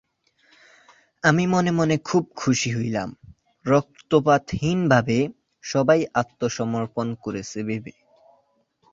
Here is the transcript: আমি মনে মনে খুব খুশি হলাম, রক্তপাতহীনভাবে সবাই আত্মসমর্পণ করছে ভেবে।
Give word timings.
আমি 1.23 1.43
মনে 1.47 1.71
মনে 1.71 1.95
খুব 2.05 2.23
খুশি 2.35 2.69
হলাম, 2.71 3.09
রক্তপাতহীনভাবে 3.65 5.17
সবাই 5.63 5.99
আত্মসমর্পণ 6.13 7.07
করছে 7.15 7.59
ভেবে। 7.63 7.93